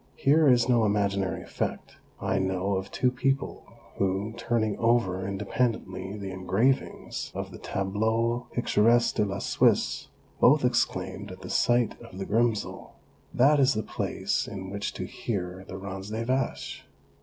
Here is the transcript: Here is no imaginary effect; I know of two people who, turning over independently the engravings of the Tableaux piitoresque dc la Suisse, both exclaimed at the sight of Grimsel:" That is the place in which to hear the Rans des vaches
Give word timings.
Here 0.15 0.47
is 0.49 0.67
no 0.67 0.83
imaginary 0.83 1.43
effect; 1.43 1.97
I 2.19 2.39
know 2.39 2.75
of 2.75 2.89
two 2.89 3.11
people 3.11 3.67
who, 3.99 4.33
turning 4.35 4.75
over 4.79 5.27
independently 5.27 6.17
the 6.17 6.31
engravings 6.31 7.31
of 7.35 7.51
the 7.51 7.59
Tableaux 7.59 8.47
piitoresque 8.51 9.17
dc 9.17 9.27
la 9.27 9.37
Suisse, 9.37 10.07
both 10.39 10.65
exclaimed 10.65 11.31
at 11.31 11.41
the 11.41 11.51
sight 11.51 12.01
of 12.01 12.17
Grimsel:" 12.27 12.95
That 13.41 13.59
is 13.59 13.75
the 13.75 13.83
place 13.83 14.47
in 14.47 14.71
which 14.71 14.91
to 14.95 15.05
hear 15.05 15.65
the 15.67 15.77
Rans 15.77 16.09
des 16.09 16.25
vaches 16.25 16.81